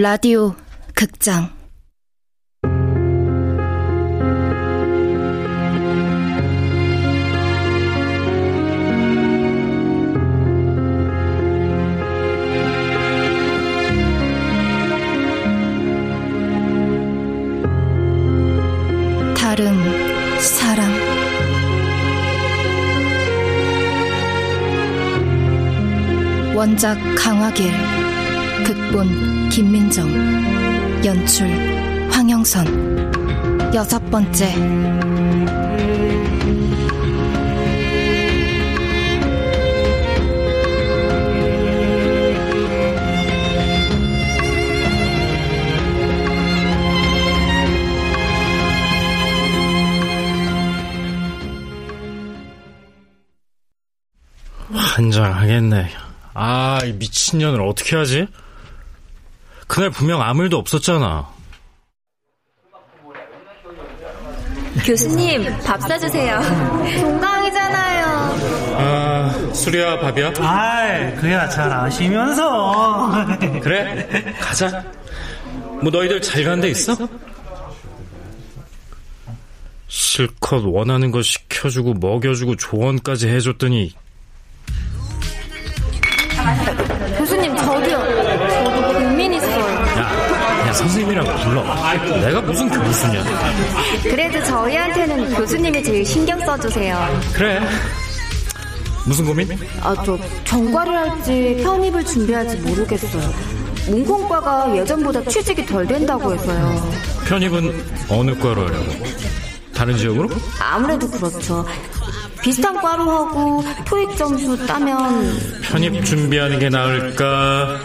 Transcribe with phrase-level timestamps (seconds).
[0.00, 0.54] 라디오
[0.94, 1.50] 극장.
[19.34, 19.74] 다름
[20.38, 20.92] 사랑
[26.54, 27.72] 원작 강화길
[28.88, 30.08] 극본 김민정
[31.04, 31.46] 연출
[32.10, 34.54] 황영선 여섯 번째
[54.72, 55.88] 환장하겠네.
[56.34, 58.26] 아, 이 미친년을 어떻게 하지?
[59.68, 61.28] 그날 분명 아무 일도 없었잖아.
[64.84, 66.40] 교수님, 밥 사주세요.
[67.00, 68.06] 동강이잖아요.
[68.78, 70.32] 아, 술이야, 밥이야?
[70.38, 73.12] 아이, 그야 잘 아시면서.
[73.62, 74.34] 그래?
[74.40, 74.82] 가자.
[75.82, 76.96] 뭐 너희들 잘간데 있어?
[79.88, 83.94] 실컷 원하는 거 시켜주고 먹여주고 조언까지 해줬더니
[90.88, 91.62] 선생님이라고 불러.
[92.20, 93.22] 내가 무슨 교수냐?
[94.02, 97.20] 그래도 저희한테는 교수님이 제일 신경 써주세요.
[97.34, 97.60] 그래.
[99.04, 99.48] 무슨 고민?
[99.82, 103.32] 아, 저 전과를 할지 편입을 준비할지 모르겠어요.
[103.88, 106.90] 문공과가 예전보다 취직이 덜 된다고 해서요.
[107.26, 108.92] 편입은 어느 과로 하려고?
[109.74, 110.28] 다른 지역으로?
[110.60, 111.66] 아무래도 그렇죠.
[112.42, 117.80] 비슷한 과로 하고 토익 점수 따면 편입 준비하는 게 나을까?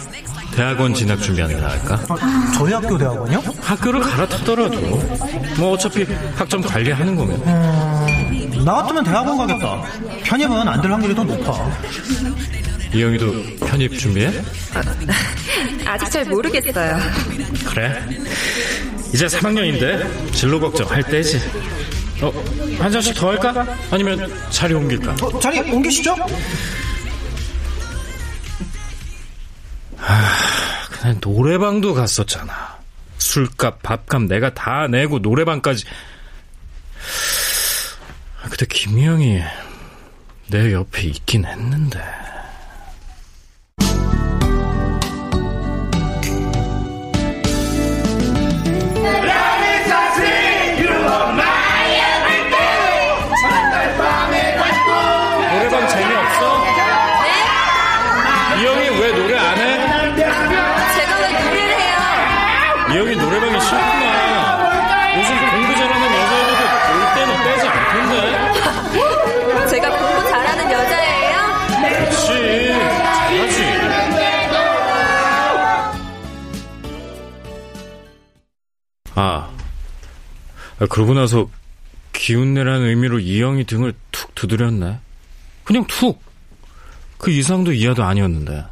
[0.55, 1.99] 대학원 진학 준비하는 게 나을까?
[2.55, 3.43] 저희 학교 대학원이요?
[3.61, 4.79] 학교를 갈아타더라도
[5.57, 6.05] 뭐 어차피
[6.35, 9.81] 학점 관리하는 거면 나 같으면 대학원 가겠다.
[10.23, 11.53] 편입은 안 될 확률이 더 높아.
[12.93, 14.31] 이영이도 편입 준비해?
[15.85, 16.97] 아직 잘 모르겠어요.
[17.65, 17.99] 그래
[19.13, 21.39] 이제 3학년인데 진로 걱정 할 때지
[22.21, 22.31] 어,
[22.79, 23.65] 한 잔씩 더 할까?
[23.91, 25.15] 아니면 자리 옮길까?
[25.21, 26.15] 어, 자리 옮기시죠?
[26.15, 26.23] 그
[31.03, 32.77] 냥 노래방도 갔었잖아.
[33.17, 35.85] 술값 밥값 내가 다 내고 노래방까지.
[38.41, 39.41] 아, 그때 김희영이
[40.49, 41.99] 내 옆에 있긴 했는데
[80.83, 81.49] 아, 그러고 나서
[82.11, 84.99] 기운내라는 의미로 이영이 등을 툭 두드렸네.
[85.63, 86.21] 그냥 툭.
[87.17, 88.65] 그 이상도 이하도 아니었는데.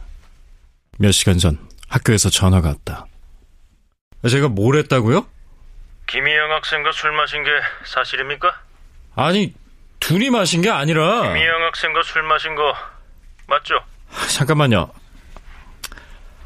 [0.98, 1.58] 몇 시간 전
[1.88, 3.08] 학교에서 전화가 왔다.
[4.30, 5.26] 제가 뭘 했다고요?
[6.08, 7.50] 김희영 학생과 술 마신 게
[7.86, 8.60] 사실입니까?
[9.16, 9.54] 아니,
[10.02, 11.22] 둘이 마신 게 아니라.
[11.22, 12.74] 김희영 학생과 술 마신 거
[13.48, 13.76] 맞죠?
[14.36, 14.92] 잠깐만요.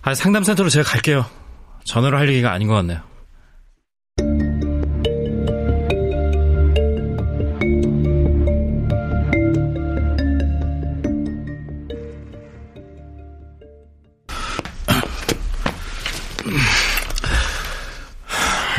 [0.04, 1.26] 아, 상담센터로 제가 갈게요.
[1.86, 3.02] 전화로 할 얘기가 아닌 것 같네요.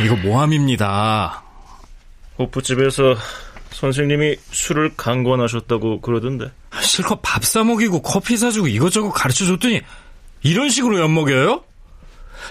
[0.07, 1.43] 이거 모함입니다.
[2.39, 3.17] 호프집에서
[3.73, 6.53] 선생님이 술을 강권하셨다고 그러던데.
[6.81, 9.81] 실컷 밥 사 먹이고 커피 사주고 이것저것 가르쳐 줬더니
[10.43, 11.65] 이런 식으로 엿먹여요?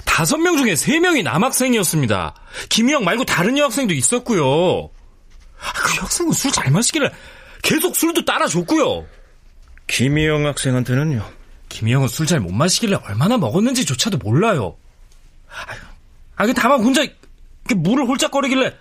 [0.03, 2.35] 다섯 명 중에 세 명이 남학생이었습니다.
[2.69, 4.89] 김희영 말고 다른 여학생도 있었고요.
[5.61, 7.09] 아, 그 여학생은 술 잘 마시길래
[7.61, 9.05] 계속 술도 따라줬고요.
[9.87, 11.25] 김희영 학생한테는요.
[11.69, 14.75] 김희영은 술 잘 못 마시길래 얼마나 먹었는지조차도 몰라요.
[16.35, 17.05] 아, 그 다만 혼자
[17.73, 18.75] 물을 홀짝거리길래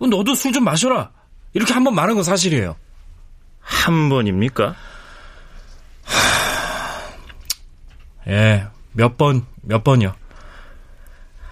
[0.00, 1.10] 너도 술 좀 마셔라.
[1.54, 2.76] 이렇게 한 번 말한 건 사실이에요.
[3.60, 4.74] 한 번입니까?
[8.28, 10.14] 예, 몇 번, 몇 번이요.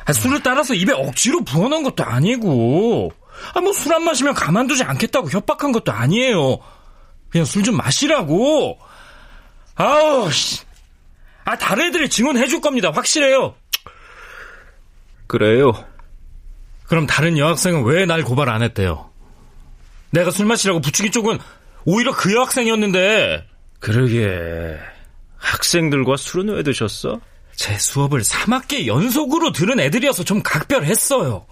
[0.05, 3.13] 아, 술을 따라서 입에 억지로 부어놓은 것도 아니고,
[3.55, 6.59] 아, 뭐 술 안 마시면 가만두지 않겠다고 협박한 것도 아니에요.
[7.31, 8.79] 그냥 술 좀 마시라고.
[9.77, 10.61] 아우, 씨.
[11.45, 12.91] 아, 다른 애들이 증언해줄 겁니다.
[12.93, 13.55] 확실해요.
[15.27, 15.73] 그래요.
[16.91, 19.09] 그럼 다른 여학생은 왜 날 고발 안 했대요?
[20.11, 21.39] 내가 술 마시라고 부추기 쪽은
[21.85, 23.47] 오히려 그 여학생이었는데.
[23.79, 24.77] 그러게.
[25.37, 27.21] 학생들과 술은 왜 드셨어?
[27.55, 31.47] 제 수업을 3학기 연속으로 들은 애들이어서 좀 각별했어요.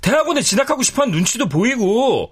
[0.00, 2.30] 대학원에 진학하고 싶어 하는 눈치도 보이고.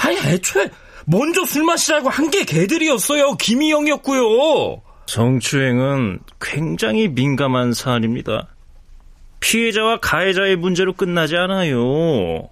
[0.00, 0.68] 아니, 애초에
[1.06, 3.36] 먼저 술 마시라고 한게 걔들이었어요.
[3.36, 4.82] 김희영이었고요.
[5.06, 8.48] 성추행은 굉장히 민감한 사안입니다.
[9.44, 12.48] 피해자와 가해자의 문제로 끝나지 않아요.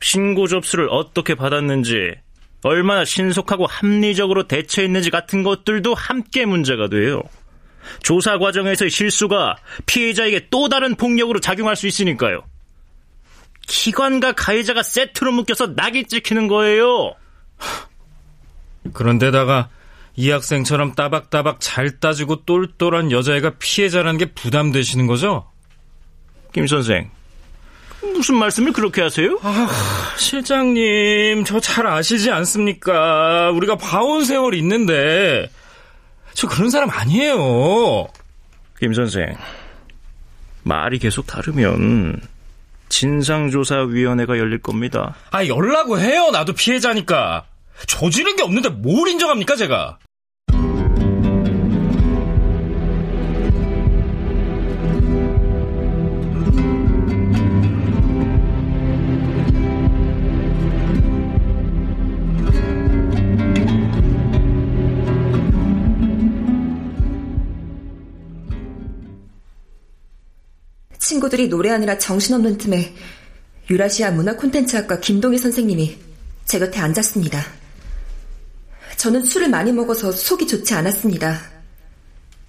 [0.00, 2.14] 신고 접수를 어떻게 받았는지,
[2.62, 7.20] 얼마나 신속하고 합리적으로 대처했는지 같은 것들도 함께 문제가 돼요.
[8.04, 9.56] 조사 과정에서의 실수가
[9.86, 12.44] 피해자에게 또 다른 폭력으로 작용할 수 있으니까요.
[13.66, 17.16] 기관과 가해자가 세트로 묶여서 낙이 찍히는 거예요.
[18.92, 19.68] 그런데다가
[20.14, 25.49] 이 학생처럼 따박따박 잘 따지고 똘똘한 여자애가 피해자라는 게 부담되시는 거죠?
[26.52, 27.10] 김 선생,
[28.02, 29.38] 무슨 말씀을 그렇게 하세요?
[29.42, 29.68] 아,
[30.18, 33.50] 실장님, 저 잘 아시지 않습니까?
[33.52, 35.48] 우리가 봐온 세월 있는데,
[36.34, 38.08] 저 그런 사람 아니에요.
[38.78, 39.36] 김 선생,
[40.62, 42.20] 말이 계속 다르면
[42.88, 45.14] 진상조사위원회가 열릴 겁니다.
[45.30, 46.30] 아, 열라고 해요.
[46.32, 47.44] 나도 피해자니까.
[47.86, 49.98] 저지른 게 없는데 뭘 인정합니까, 제가?
[71.10, 72.94] 친구들이 노래하느라 정신없는 틈에
[73.68, 75.98] 유라시아 문화 콘텐츠학과 김동희 선생님이
[76.44, 77.44] 제 곁에 앉았습니다.
[78.96, 81.40] 저는 술을 많이 먹어서 속이 좋지 않았습니다.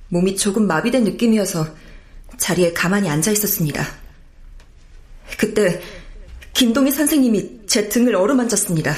[0.10, 1.76] 몸이 조금 마비된 느낌이어서
[2.38, 3.84] 자리에 가만히 앉아 있었습니다.
[5.40, 5.82] 그때
[6.54, 8.96] 김동희 선생님이 제 등을 어루만졌습니다.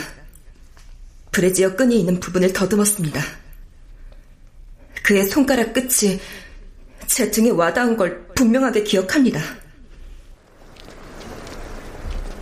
[1.31, 3.21] 브래지어 끈이 있는 부분을 더듬었습니다.
[5.03, 6.19] 그의 손가락 끝이
[7.07, 9.39] 제 등에 와닿은 걸 분명하게 기억합니다.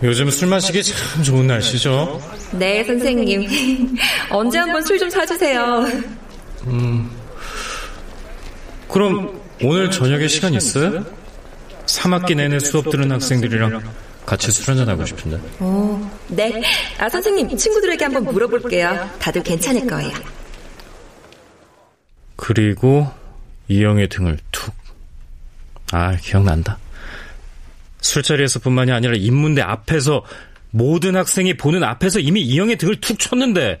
[0.02, 2.20] 요즘 술 마시기 참 좋은 날씨죠?
[2.52, 3.46] 네, 선생님.
[4.30, 5.86] 언제 한번 술 좀 사주세요.
[6.66, 7.10] 음.
[8.88, 11.04] 그럼 오늘 저녁에 시간 있어요?
[11.86, 13.80] 3학기 내내 수업 들은 학생들이랑
[14.26, 15.38] 같이 술 한잔하고 싶은데.
[15.60, 16.62] 오, 네.
[16.98, 19.08] 아, 선생님, 친구들에게 한번 물어볼게요.
[19.18, 20.12] 다들 괜찮을 거예요.
[22.36, 23.08] 그리고
[23.68, 24.74] 이영의 등을 툭.
[25.92, 26.78] 아, 기억난다.
[28.00, 30.24] 술자리에서뿐만이 아니라 인문대 앞에서
[30.70, 33.78] 모든 학생이 보는 앞에서 이미 이영의 등을 툭 쳤는데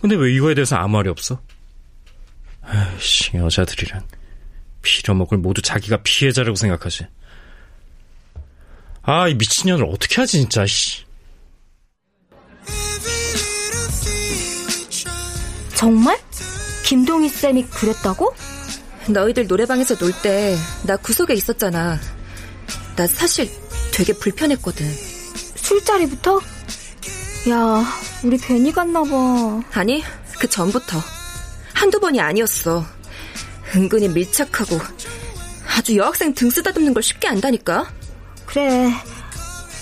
[0.00, 1.40] 근데 왜 이거에 대해서 아무 말이 없어?
[2.62, 4.02] 아이씨 여자들이란
[4.82, 7.06] 빌어먹을 모두 자기가 피해자라고 생각하지
[9.02, 11.04] 아 이 미친년을 어떻게 하지 진짜 씨.
[15.74, 16.18] 정말?
[16.84, 18.34] 김동희 쌤이 그랬다고?
[19.08, 21.98] 너희들 노래방에서 놀 때 나 구석에 있었잖아.
[22.96, 23.50] 나 사실
[23.92, 24.86] 되게 불편했거든.
[25.56, 26.40] 술자리부터?
[27.50, 27.84] 야,
[28.24, 29.62] 우리 괜히 갔나 봐.
[29.72, 30.02] 아니,
[30.38, 31.00] 그 전부터.
[31.74, 32.84] 한두 번이 아니었어.
[33.76, 34.78] 은근히 밀착하고
[35.76, 37.90] 아주 여학생 등 쓰다듬는 걸 쉽게 안다니까.
[38.46, 38.90] 그래.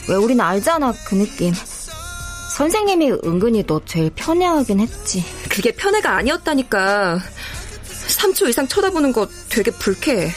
[0.08, 1.54] 왜 우린 알잖아, 그 느낌.
[2.56, 5.24] 선생님이 은근히 너 제일 편애하긴 했지.
[5.48, 7.20] 그게 편애가 아니었다니까.
[8.16, 10.32] 3초 이상 쳐다보는 거 되게 불쾌해.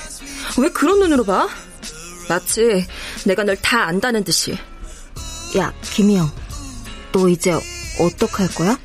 [0.57, 1.47] 왜 그런 눈으로 봐?
[2.27, 2.85] 마치
[3.25, 4.57] 내가 널 다 안다는 듯이.
[5.57, 6.29] 야, 김희영.
[7.11, 7.51] 너 이제
[7.99, 8.77] 어떡할 거야?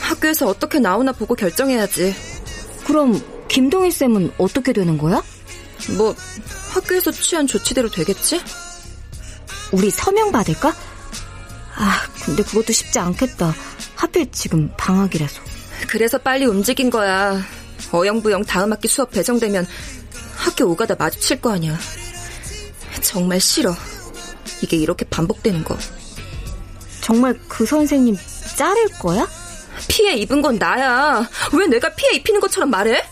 [0.00, 2.14] 학교에서 어떻게 나오나 보고 결정해야지.
[2.86, 5.22] 그럼 김동희 쌤은 어떻게 되는 거야?
[5.96, 6.14] 뭐
[6.70, 8.40] 학교에서 취한 조치대로 되겠지?
[9.72, 10.74] 우리 서명 받을까?
[11.76, 13.54] 아, 근데 그것도 쉽지 않겠다.
[13.94, 15.40] 하필 지금 방학이라서.
[15.88, 17.40] 그래서 빨리 움직인 거야.
[17.92, 19.66] 어영부영 다음 학기 수업 배정되면
[20.36, 21.78] 학교 오가다 마주칠 거 아니야.
[23.02, 23.74] 정말 싫어.
[24.62, 25.76] 이게 이렇게 반복되는 거.
[27.00, 28.16] 정말 그 선생님
[28.56, 29.28] 자를 거야?
[29.88, 31.28] 피해 입은 건 나야.
[31.52, 33.02] 왜 내가 피해 입히는 것처럼 말해?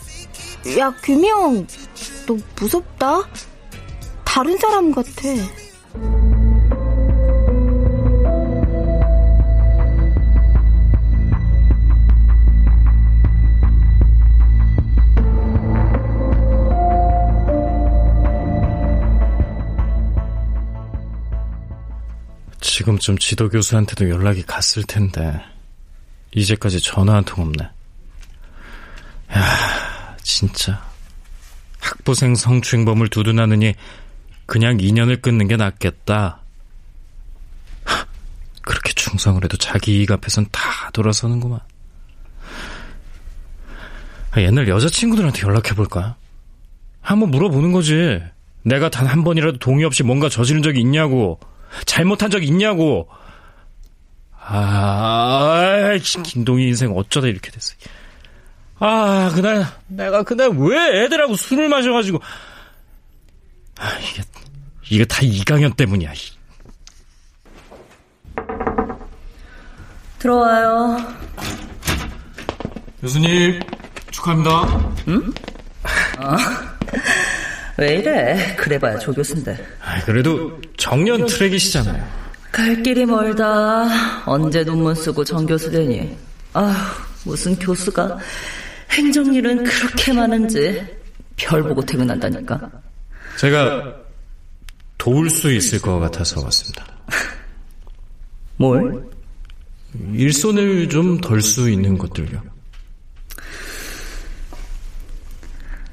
[0.77, 1.65] 야, 규명,
[2.27, 3.27] 너 무섭다.
[4.23, 5.09] 다른 사람 같아.
[22.61, 25.41] 지금쯤 지도 교수한테도 연락이 갔을 텐데
[26.33, 27.63] 이제까지 전화 한 통 없네.
[29.35, 30.81] 야, 진짜
[31.79, 33.73] 학부생 성추행범을 두둔하느니
[34.45, 36.39] 그냥 인연을 끊는 게 낫겠다.
[38.61, 40.61] 그렇게 충성을 해도 자기 이익 앞에선 다
[40.93, 41.59] 돌아서는구만.
[44.31, 46.15] 아, 옛날 여자친구들한테 연락해볼까?
[47.01, 48.21] 한번 물어보는 거지.
[48.63, 51.39] 내가 단 한 번이라도 동의 없이 뭔가 저지른 적이 있냐고.
[51.85, 53.09] 잘못한 적 있냐고.
[54.53, 57.75] 아, 김동희 인생 어쩌다 이렇게 됐어.
[58.79, 62.19] 아, 그날, 내가 그날 왜 애들하고 술을 마셔가지고.
[63.77, 64.23] 아, 이게,
[64.89, 66.11] 이게 다 이강현 때문이야.
[70.19, 70.97] 들어와요.
[73.01, 73.59] 교수님,
[74.11, 74.93] 축하합니다.
[75.07, 75.33] 응?
[76.17, 76.37] 아,
[77.77, 78.55] 왜 이래?
[78.57, 79.57] 그래봐야 조 교수인데.
[79.83, 82.21] 아, 그래도 정년 트랙이시잖아요.
[82.51, 84.23] 갈 길이 멀다.
[84.25, 86.17] 언제 논문 쓰고 정 교수 되니?
[86.53, 88.17] 아 무슨 교수가
[88.91, 90.85] 행정일은 그렇게 많은지
[91.37, 92.69] 별 보고 퇴근한다니까.
[93.37, 93.95] 제가
[94.97, 96.85] 도울 수 있을 것 같아서 왔습니다.
[98.57, 99.09] 뭘?
[100.13, 102.41] 일손을 좀 덜 수 있는 것들요.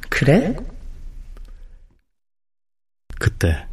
[0.08, 0.54] 그래?
[3.18, 3.66] 그때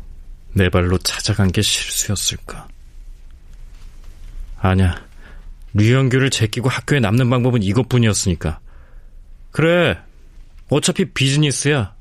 [0.53, 2.67] 내 발로 찾아간 게 실수였을까?
[4.59, 5.05] 아냐.
[5.73, 8.59] 류영규를 제끼고 학교에 남는 방법은 이것뿐이었으니까.
[9.51, 9.99] 그래.
[10.69, 11.93] 어차피 비즈니스야.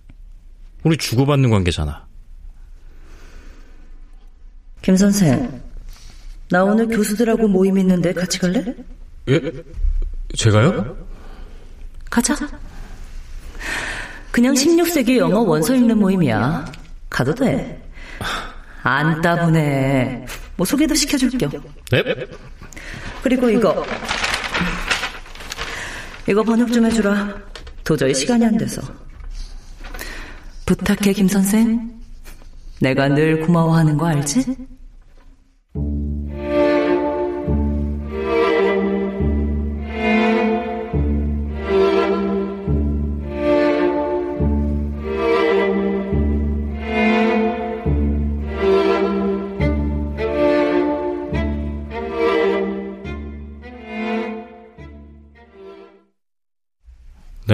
[0.85, 2.07] 우리 주고받는 관계잖아.
[4.83, 5.63] 김 선생,
[6.51, 8.63] 나 오늘 교수들하고 모임 있는데 같이 갈래?
[9.29, 9.41] 예?
[10.37, 10.97] 제가요?
[12.11, 12.37] 가자.
[14.31, 16.71] 그냥 16세기 영어 원서 읽는 모임이야.
[17.15, 17.81] 가도 돼.
[18.83, 20.27] 안 따분해.
[20.57, 21.49] 뭐 소개도 시켜줄게요.
[21.93, 22.03] 네?
[23.23, 23.87] 그리고 이거.
[26.29, 27.37] 이거 번역 좀 해주라.
[27.85, 28.83] 도저히 시간이 안 돼서.
[30.67, 31.93] 부탁해, 김 선생.
[32.81, 34.45] 내가 늘 고마워하는 거 알지?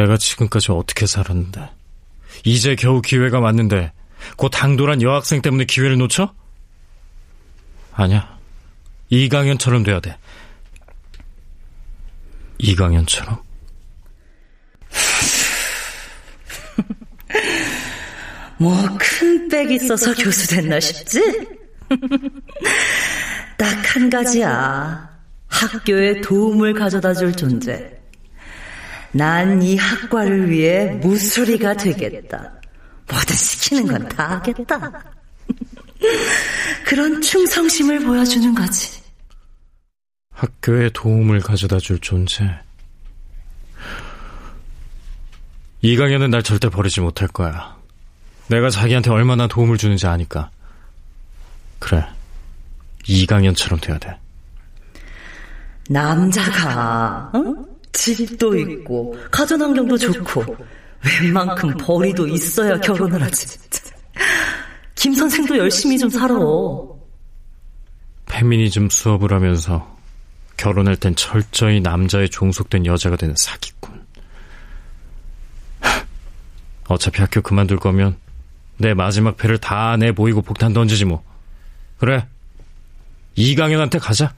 [0.01, 1.71] 내가 지금까지 어떻게 살았는데.
[2.45, 3.93] 이제 겨우 기회가 왔는데,
[4.37, 6.35] 곧 당돌한 여학생 때문에 기회를 놓쳐?
[7.93, 8.39] 아니야.
[9.11, 10.17] 이강현처럼 돼야 돼.
[12.59, 13.43] 이강현처럼?
[18.59, 21.21] 뭐, 큰백 있어서 교수 됐나 싶지?
[23.59, 25.11] 딱 한 가지야.
[25.49, 28.00] 학교에 도움을 가져다 줄 존재.
[29.13, 32.53] 난 이 학과를 위해 무수리가 되겠다.
[33.11, 35.05] 뭐든 시키는 건 다 하겠다.
[36.87, 39.01] 그런 충성심을 보여주는 거지.
[40.33, 42.45] 학교에 도움을 가져다 줄 존재.
[45.83, 47.77] 이강현은 날 절대 버리지 못할 거야.
[48.49, 50.51] 내가 자기한테 얼마나 도움을 주는지 아니까.
[51.79, 52.07] 그래.
[53.07, 54.17] 이강현처럼 돼야 돼.
[55.89, 57.70] 남자가, 어?
[57.93, 60.57] 집도 있고, 가전 환경도 좋고,
[61.23, 63.59] 웬만큼 벌이도 있어야 결혼을 하지.
[64.95, 66.35] 김 선생도 열심히 좀 살아.
[68.27, 69.97] 페미니즘 수업을 하면서
[70.57, 73.99] 결혼할 땐 철저히 남자에 종속된 여자가 되는 사기꾼.
[76.89, 78.17] 어차피 학교 그만둘 거면
[78.77, 81.23] 내 마지막 패를 다 내 보이고 폭탄 던지지 뭐.
[81.99, 82.27] 그래.
[83.37, 84.35] 이강현한테 가자.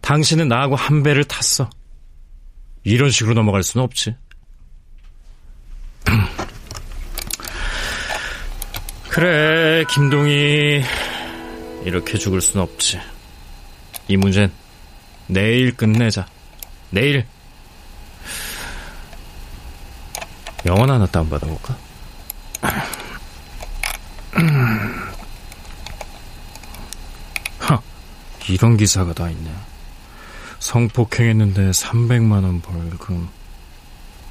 [0.00, 1.70] 당신은 나하고 한 배를 탔어.
[2.88, 4.14] 이런 식으로 넘어갈 수는 없지.
[9.10, 10.82] 그래, 김동희.
[11.84, 12.98] 이렇게 죽을 순 없지.
[14.08, 14.50] 이 문제는
[15.26, 16.26] 내일 끝내자.
[16.88, 17.26] 내일.
[20.64, 21.76] 영원 하나 다운받아볼까?
[27.60, 27.82] 하,
[28.48, 29.50] 이런 기사가 다 있네.
[30.60, 33.28] 성폭행했는데 300만 원 벌금.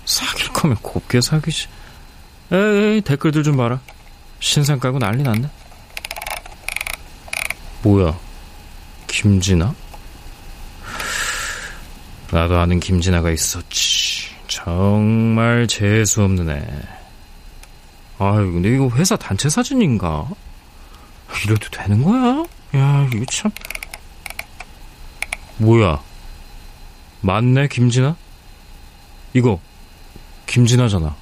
[0.06, 1.68] 사귈 거면 곱게 사귀지.
[2.52, 3.80] 에이, 댓글들 좀 봐라.
[4.40, 5.50] 신상 까고 난리 났네.
[7.84, 8.18] 뭐야?
[9.08, 9.74] 김진아?
[12.32, 14.36] 나도 아는 김진아가 있었지.
[14.48, 16.68] 정말 재수 없는 애.
[18.20, 20.28] 아유, 근데 이거 회사 단체 사진인가?
[21.44, 22.46] 이래도 되는 거야?
[22.76, 23.52] 야, 이거 참.
[25.58, 26.02] 뭐야?
[27.22, 28.16] 맞네, 김진아?
[29.34, 29.60] 이거,
[30.46, 31.16] 김진아잖아.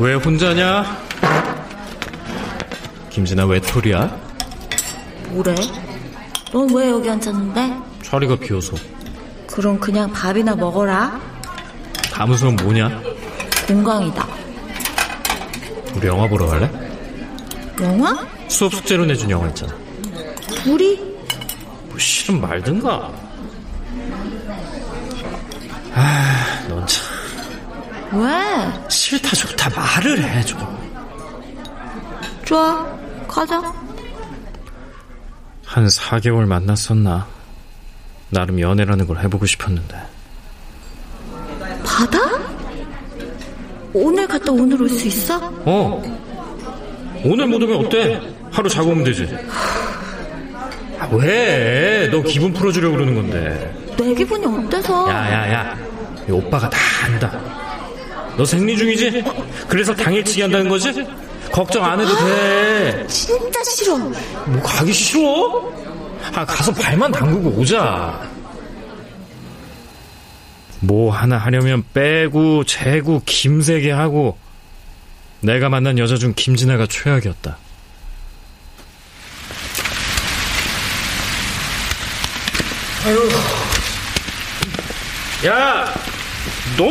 [0.00, 0.84] 왜 혼자냐?
[3.10, 4.27] 김진아 왜 토리야?
[5.30, 5.54] 뭐래?
[6.52, 7.76] 넌 왜 여기 앉았는데?
[8.02, 8.74] 자리가 비어서.
[9.46, 11.20] 그럼 그냥 밥이나 먹어라.
[12.12, 13.00] 가무수는 뭐냐?
[13.66, 14.26] 공강이다.
[15.94, 16.70] 우리 영화 보러 갈래?
[17.80, 18.16] 영화?
[18.48, 19.74] 수업 숙제로 내준 영화 있잖아.
[20.66, 20.96] 우리?
[21.88, 23.12] 뭐 싫으면 말든가.
[25.94, 27.04] 아, 넌 참.
[28.12, 28.88] 왜?
[28.88, 30.58] 싫다 좋다 말을 해 좀.
[32.44, 32.86] 좋아.
[33.26, 33.60] 가자.
[35.68, 37.26] 한 4개월 만났었나?
[38.30, 39.96] 나름 연애라는 걸 해보고 싶었는데.
[41.84, 42.18] 바다?
[43.92, 45.36] 오늘 갔다 오늘 올 수 있어?
[45.66, 46.02] 어.
[47.22, 48.18] 오늘 못 오면 어때?
[48.50, 49.28] 하루 자고 오면 되지.
[50.98, 52.08] 아, 왜?
[52.10, 53.74] 너 기분 풀어주려고 그러는 건데.
[53.98, 55.06] 내 기분이 어때서?
[55.10, 55.78] 야 야 야.
[56.26, 57.38] 이 오빠가 다 안다.
[58.38, 59.22] 너 생리 중이지?
[59.68, 61.06] 그래서 당일치기 한다는 거지?
[61.58, 63.04] 걱정 안 해도 돼.
[63.08, 63.96] 진짜 싫어.
[63.98, 65.72] 뭐 가기 싫어?
[66.32, 68.30] 아 가서 발만 담그고 오자.
[70.78, 74.38] 뭐 하나 하려면 빼고 재고 김세게 하고
[75.40, 77.58] 내가 만난 여자 중 김진아가 최악이었다.
[83.04, 83.28] 아유,
[85.46, 85.92] 야,
[86.76, 86.84] 너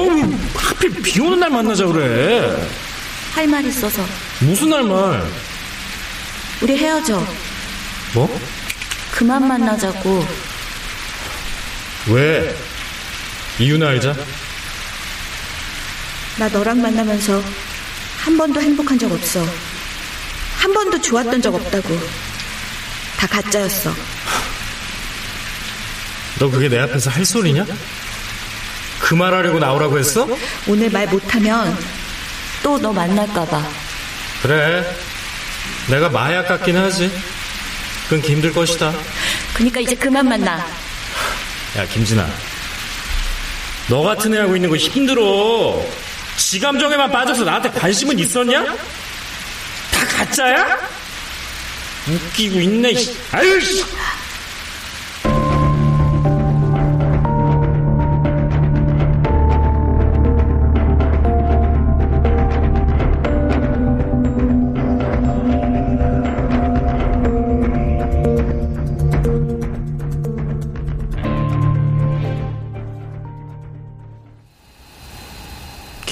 [0.58, 2.68] 하필 비 오는 날 만나자 그래.
[3.34, 4.27] 할 말 있어서.
[4.40, 5.24] 무슨 날 말?
[6.62, 7.24] 우리 헤어져.
[8.14, 8.40] 뭐?
[9.12, 10.26] 그만 만나자고.
[12.08, 12.56] 왜?
[13.60, 14.16] 이유는 알자?
[16.38, 17.42] 나 너랑 만나면서
[18.20, 19.44] 한 번도 행복한 적 없어.
[20.58, 22.00] 한 번도 좋았던 적 없다고.
[23.18, 23.92] 다 가짜였어.
[26.40, 27.66] 너 그게 내 앞에서 할 소리냐?
[29.00, 30.28] 그 말하려고 나오라고 했어?
[30.68, 31.76] 오늘 말 못하면
[32.62, 33.87] 또 너 만날까봐.
[34.42, 34.84] 그래.
[35.90, 37.12] 내가 마약 같긴 하지.
[38.10, 38.94] 그건 힘들 것이다.
[39.54, 40.58] 그니까 이제 그만 만나.
[41.78, 42.28] 야, 김진아.
[43.90, 45.84] 너 같은 애 하고 있는 거 힘들어.
[46.38, 48.64] 지 감정에만 빠져서 나한테 관심은 있었냐?
[48.64, 50.78] 다 가짜야?
[52.08, 53.18] 웃기고 있네, 씨.
[53.32, 53.84] 아유, 씨.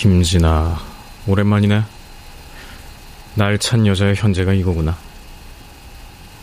[0.10, 0.80] 김진아,
[1.26, 1.82] 오랜만이네.
[3.34, 4.96] 날 찬 여자의 현재가 이거구나.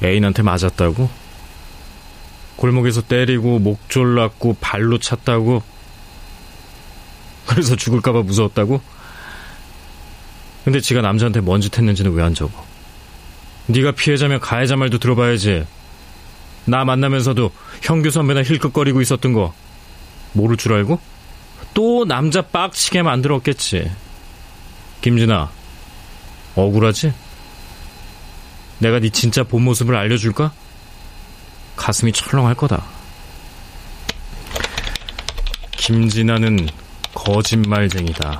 [0.02, 1.08] 애인한테 맞았다고?
[2.56, 5.62] 골목에서 때리고 목 졸랐고 발로 찼다고?
[7.46, 8.80] 그래서 죽을까봐 무서웠다고?
[10.64, 12.66] 근데 지가 남자한테 뭔 짓 했는지는 왜 안 적어?
[13.68, 15.64] 네가 피해자면 가해자 말도 들어봐야지.
[16.64, 19.54] 나 만나면서도 형규 선배나 힐끗거리고 있었던 거
[20.32, 20.98] 모를 줄 알고?
[21.74, 23.90] 또 남자 빡치게 만들었겠지.
[25.00, 25.50] 김진아,
[26.54, 27.12] 억울하지?
[28.78, 30.52] 내가 네 진짜 본 모습을 알려줄까?
[31.76, 32.84] 가슴이 철렁할 거다.
[35.76, 36.68] 김진아는
[37.14, 38.38] 거짓말쟁이다.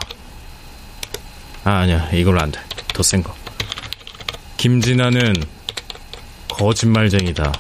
[1.65, 2.09] 아, 아니야.
[2.13, 2.61] 이걸로 안 돼.
[2.93, 3.35] 더 센 거.
[4.57, 5.35] 김진아는
[6.49, 7.53] 거짓말쟁이다.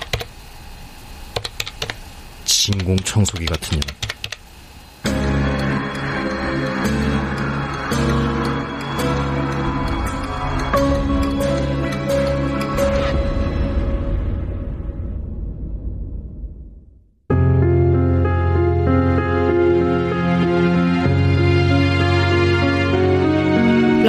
[2.44, 4.01] 진공 청소기 같은 년.